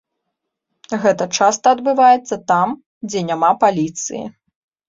Гэта 1.03 1.27
часта 1.41 1.65
адбываецца 1.77 2.35
там, 2.53 2.67
дзе 3.11 3.19
няма 3.31 3.51
паліцыі. 3.67 4.23